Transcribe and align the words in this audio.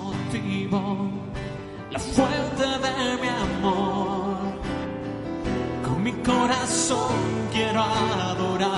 motivo, 0.00 1.10
la 1.90 1.98
fuente 1.98 2.66
de 2.84 3.16
mi 3.22 3.28
amor. 3.28 4.36
Con 5.84 6.02
mi 6.02 6.12
corazón 6.12 7.14
quiero 7.52 7.82
adorar. 7.82 8.72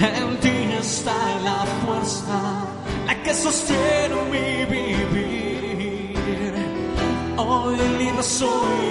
En 0.00 0.40
ti 0.40 0.56
está 0.78 1.16
la 1.42 1.64
fuerza, 1.80 2.38
la 3.06 3.22
que 3.22 3.34
sostiene 3.34 4.16
mi 4.32 4.64
vivir. 4.72 5.38
Hoy 7.36 7.76
libre 7.98 8.22
soy 8.22 8.87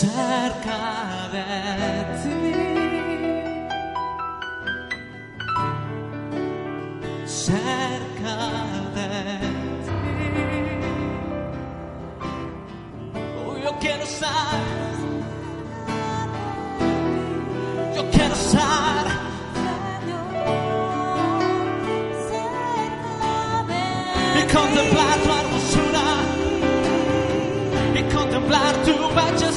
cerca 0.00 0.78
de 1.34 1.44
ti, 2.22 2.40
cerca 7.26 8.36
de 8.96 9.08
ti. 9.84 9.98
Oh, 13.44 13.56
yo 13.62 13.72
quiero 13.78 14.04
estar, 14.04 14.60
yo 17.94 18.02
quiero 18.10 18.34
estar. 18.34 19.06
y 24.38 24.42
contemplar 24.54 25.16
tu 25.24 25.30
hermosura 25.40 26.06
y 27.94 28.02
contemplar 28.14 28.72
tu 28.84 28.94
belleza 29.16 29.49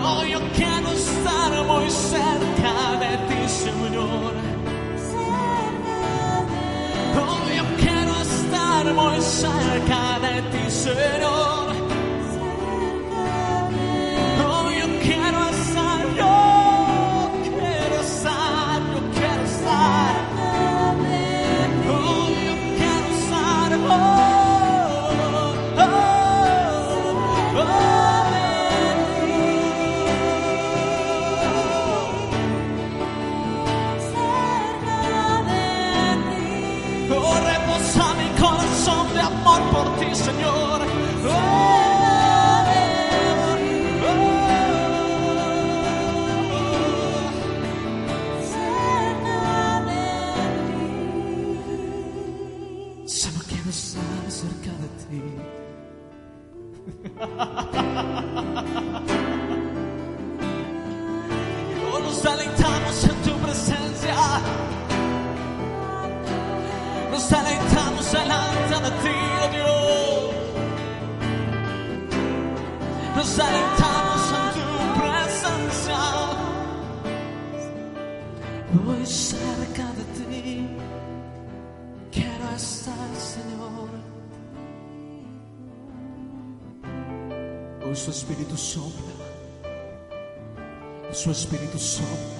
Oh, 0.00 0.24
yo 0.24 0.38
quiero 0.54 0.88
estar 0.92 1.64
muy 1.64 1.90
cerca 1.90 2.72
de 3.02 3.16
ti, 3.28 3.48
Señor. 3.48 4.32
Oh, 7.20 7.50
yo 7.56 7.64
quiero 7.76 8.14
estar 8.20 8.84
muy 8.94 9.20
cerca 9.20 10.18
de 10.20 10.42
ti, 10.52 10.70
Señor. 10.70 11.57
Señor. 40.14 40.57
nos 73.18 73.38
alentamos 73.40 74.22
en 74.38 74.44
tu 74.56 74.66
presencia. 75.00 75.98
Voy 78.84 79.04
cerca 79.06 79.86
de 79.98 80.04
ti, 80.16 80.68
quiero 82.12 82.46
estar, 82.56 83.10
Señor. 83.34 83.90
Hoy 87.84 87.96
su 87.96 88.10
espíritu 88.12 88.56
sopla, 88.56 89.14
su 91.10 91.32
espíritu 91.32 91.78
sopla. 91.78 92.38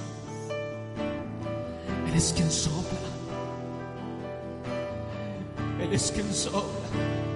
Eres 2.09 2.33
quien 2.37 2.51
sopla, 2.53 3.11
eres 5.81 6.13
quien 6.13 6.33
sopla. 6.33 7.28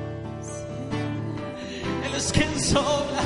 skin 2.22 2.58
sola, 2.58 3.22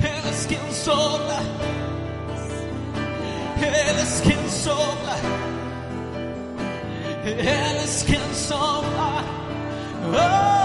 el 0.00 0.34
skin 0.34 0.66
sola, 0.72 1.40
el 3.62 4.06
skin 4.06 4.50
sola, 4.50 5.16
el 7.24 7.86
skin 7.86 8.34
sola. 8.34 9.24
Oh. 10.10 10.57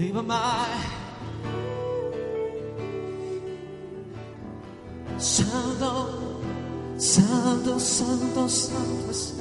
Even 0.00 0.28
my 0.28 0.64
Santo, 5.18 6.40
Santo, 6.96 7.78
Santo, 7.80 8.48
Santo 8.48 9.10
es 9.10 9.34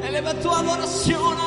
e 0.00 0.20
la 0.20 0.34
tua 0.34 0.58
adorazione. 0.58 1.43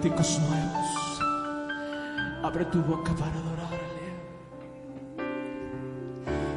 cánticos 0.00 0.38
nuevos. 0.38 1.20
Abre 2.42 2.64
tu 2.66 2.80
boca 2.80 3.12
para 3.12 3.32
adorarle. 3.32 3.78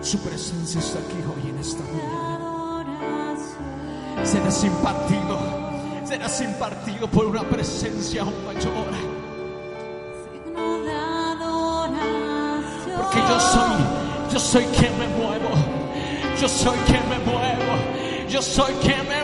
Su 0.02 0.18
presencia 0.20 0.80
está 0.80 1.00
aquí 1.00 1.18
hoy 1.18 1.50
en 1.50 1.58
esta 1.60 1.84
mañana. 1.84 2.86
Serás 4.24 4.64
impartido, 4.64 5.40
serás 6.06 6.40
impartido 6.42 7.08
por 7.10 7.26
una 7.26 7.44
presencia 7.44 8.22
aún 8.22 8.46
mayor. 8.46 8.72
Porque 12.96 13.20
yo 13.20 13.40
soy, 13.40 13.76
yo 14.32 14.40
soy 14.40 14.66
quien 14.78 14.98
me 14.98 15.08
muevo, 15.10 15.50
yo 16.40 16.48
soy 16.48 16.78
quien 16.86 17.10
me 17.10 17.20
muevo, 17.20 18.30
yo 18.30 18.42
soy 18.42 18.74
quien 18.76 19.00
me 19.00 19.16
muevo 19.16 19.23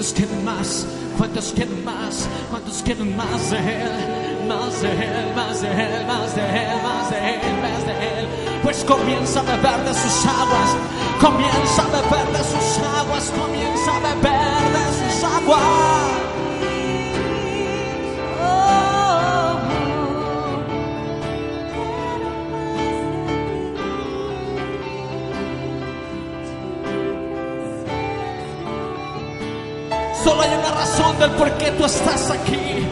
¿Cuántos 0.00 0.14
quieren 0.14 0.44
más? 0.46 0.86
¿Cuántos 1.18 1.52
quieren 1.52 1.84
más? 1.84 2.28
¿Cuántos 2.48 2.82
quieren 2.82 3.16
más 3.18 3.50
de 3.50 3.58
Él? 3.58 4.48
Más 4.48 4.80
de 4.80 4.92
Él, 4.92 5.34
más 5.36 5.60
de 5.60 5.68
Él, 5.68 6.06
más 6.06 6.34
de 6.34 6.40
Él, 6.40 6.82
más 6.82 7.10
de 7.10 7.34
Él, 7.34 7.60
más 7.60 7.84
de 7.84 8.20
Él. 8.20 8.28
Pues 8.62 8.82
comienza 8.84 9.40
a 9.40 9.42
beber 9.42 9.84
de 9.84 9.92
sus 9.92 10.24
aguas, 10.24 10.76
comienza 11.20 11.82
a 11.82 11.86
beber 11.88 12.32
de 12.32 12.44
sus 12.44 12.78
aguas, 12.98 13.30
comienza 13.38 13.94
a 13.94 14.00
beber 14.00 14.72
de 14.72 15.12
sus 15.12 15.22
aguas. 15.22 16.09
Del 31.20 31.30
por 31.32 31.50
qué 31.58 31.70
tú 31.72 31.84
estás 31.84 32.30
aquí. 32.30 32.86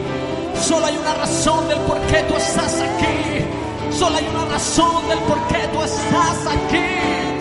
Solo 0.61 0.85
hay 0.85 0.95
una 0.97 1.15
razón 1.15 1.67
del 1.67 1.79
por 1.79 1.99
qué 2.01 2.21
tú 2.23 2.35
estás 2.35 2.75
aquí. 2.75 3.43
Solo 3.91 4.17
hay 4.17 4.27
una 4.27 4.45
razón 4.45 5.07
del 5.09 5.17
por 5.19 5.39
qué 5.47 5.67
tú 5.73 5.81
estás 5.81 6.45
aquí. 6.45 7.38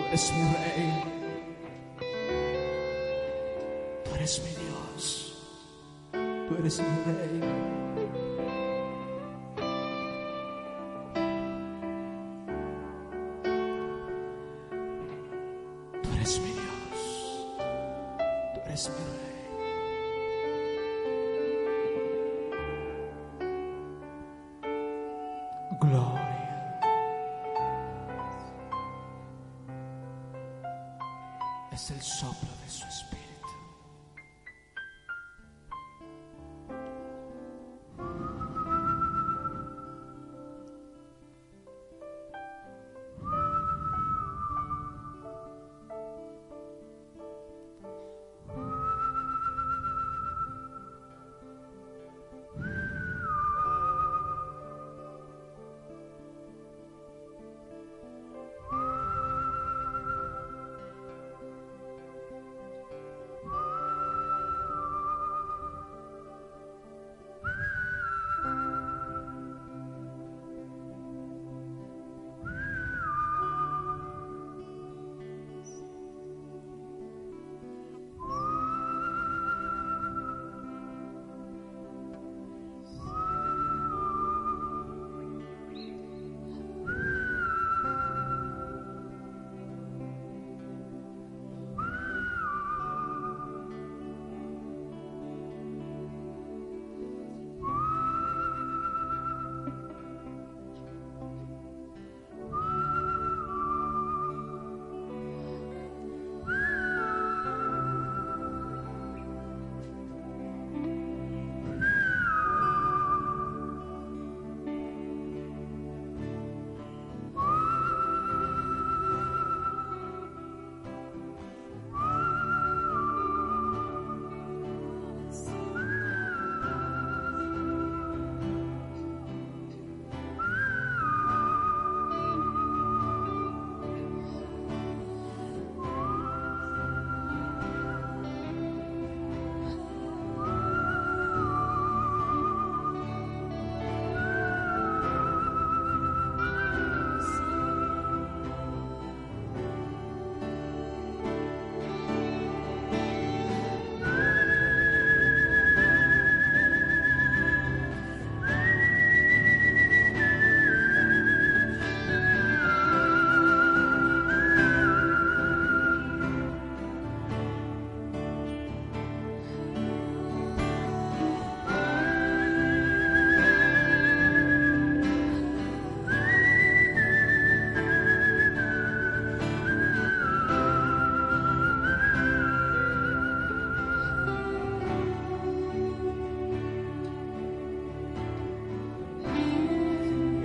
Tú 0.00 0.06
eres 0.06 0.32
mi 0.32 0.42
Rey. 0.54 1.02
Tú 4.02 4.14
eres 4.14 4.42
mi 4.42 4.64
Dios. 4.64 5.36
Tú 6.12 6.56
eres 6.58 6.78
mi 6.80 7.12
Rey. 7.12 7.89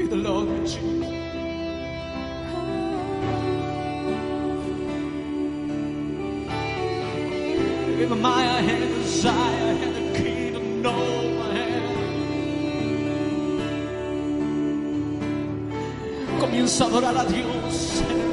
Glory, 0.07 0.59
Jesus. 0.65 0.95
Give 7.97 8.17
my 8.17 8.43
hand 8.43 8.93
desire 9.01 9.75
the 9.95 10.03
key 10.17 10.51
to. 10.51 10.59
Comienza 16.39 16.83
a 16.83 16.87
adorar 16.87 17.17
a 17.17 17.25
Dios 17.25 18.24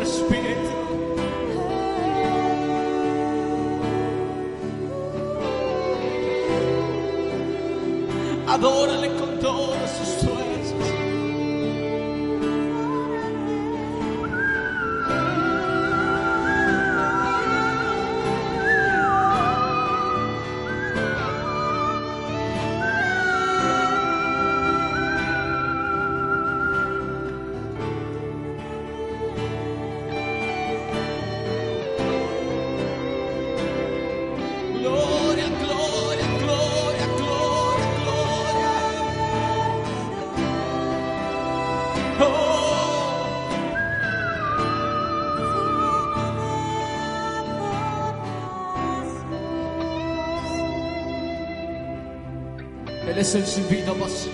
Él 53.08 53.18
es 53.18 53.34
el 53.34 53.44
sin 53.44 53.68
vida 53.68 53.92
vacío. 53.92 54.32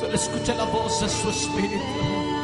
Solo 0.00 0.14
escucha 0.14 0.54
la 0.54 0.64
voz 0.64 1.00
de 1.00 1.08
su 1.08 1.28
espíritu. 1.28 2.41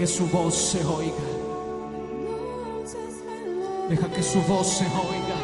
Que 0.00 0.06
su 0.06 0.26
voz 0.28 0.54
se 0.54 0.82
oiga. 0.82 1.28
Deja 3.90 4.08
que 4.08 4.22
su 4.22 4.40
voz 4.40 4.66
se 4.78 4.86
oiga. 4.86 5.36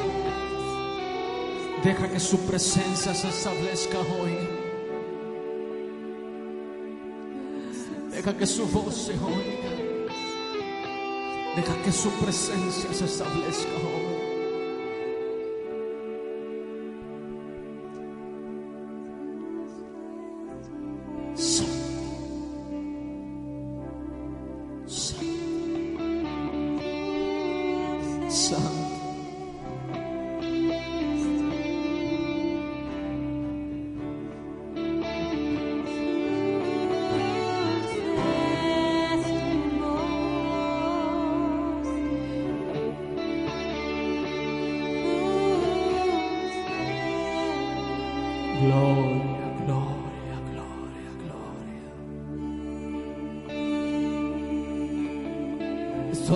Deja 1.85 2.09
que 2.11 2.19
su 2.19 2.39
presencia 2.39 3.15
se 3.15 3.29
establezca 3.29 3.99
hoy. 3.99 4.35
Deja 8.11 8.35
que 8.35 8.47
su 8.47 8.67
voz 8.69 8.95
se 8.97 9.13
oiga. 9.13 9.73
Deja 11.55 11.83
que 11.85 11.93
su 11.93 12.09
presencia 12.13 12.95
se 12.95 13.05
establezca 13.05 13.77
hoy. 13.85 14.06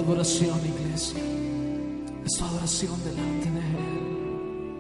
Adoración, 0.01 0.59
iglesia. 0.67 1.23
Es 2.25 2.33
tu 2.37 2.45
adoración 2.45 2.97
delante 3.05 3.51
de 3.51 3.61
Él. 3.61 4.77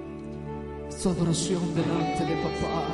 Es 0.89 0.99
tu 1.03 1.09
adoración 1.11 1.75
delante 1.75 2.25
de 2.25 2.37
papá. 2.43 2.87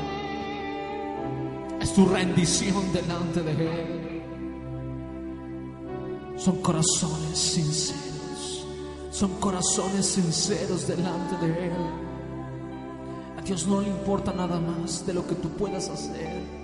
Es 1.80 1.92
tu 1.94 2.06
rendición 2.06 2.92
delante 2.92 3.42
de 3.42 3.52
Él. 3.52 4.22
Son 6.36 6.60
corazones 6.62 7.38
sinceros. 7.38 8.66
Son 9.10 9.30
corazones 9.40 10.06
sinceros 10.06 10.86
delante 10.86 11.36
de 11.46 11.66
Él. 11.66 11.72
A 13.38 13.42
Dios 13.42 13.66
no 13.66 13.80
le 13.80 13.88
importa 13.88 14.32
nada 14.32 14.60
más 14.60 15.06
de 15.06 15.14
lo 15.14 15.26
que 15.26 15.34
tú 15.34 15.48
puedas 15.50 15.88
hacer. 15.88 16.55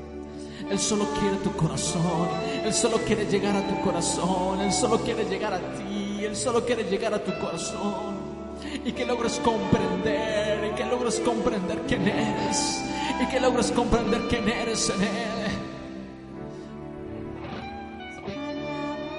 Él 0.73 0.79
solo 0.79 1.07
quiere 1.21 1.37
tu 1.37 1.53
corazón. 1.53 2.31
Él 2.65 2.73
solo 2.73 2.97
quiere 3.05 3.27
llegar 3.27 3.55
a 3.55 3.61
tu 3.69 3.79
corazón. 3.83 4.59
Él 4.63 4.73
solo 4.73 4.99
quiere 5.01 5.27
llegar 5.27 5.53
a 5.53 5.59
ti. 5.59 6.25
Él 6.25 6.35
solo 6.35 6.65
quiere 6.65 6.85
llegar 6.85 7.13
a 7.13 7.23
tu 7.23 7.31
corazón. 7.39 8.17
Y 8.83 8.93
que 8.93 9.05
logres 9.05 9.39
comprender. 9.45 10.73
Y 10.73 10.75
que 10.75 10.87
logres 10.87 11.21
comprender 11.21 11.83
quién 11.87 12.09
eres. 12.09 12.81
Y 13.21 13.27
que 13.27 13.39
logres 13.39 13.71
comprender 13.71 14.23
quién 14.31 14.49
eres 14.49 14.89
en 14.89 15.03
Él. 15.03 15.51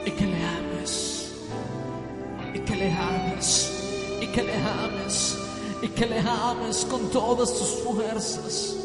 Y 0.07 0.09
que 0.09 0.25
le 0.25 0.43
ames. 0.43 1.35
Y 2.55 2.59
que 2.61 2.75
le 2.75 2.91
ames. 2.91 3.71
Y 4.19 4.25
que 4.25 4.41
le 4.41 4.55
ames. 4.55 5.37
Y 5.83 5.87
que 5.89 6.07
le 6.07 6.19
ames 6.19 6.83
con 6.89 7.11
todas 7.11 7.53
tus 7.53 7.69
fuerzas. 7.83 8.82